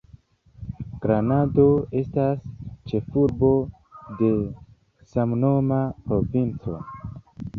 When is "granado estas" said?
1.01-2.47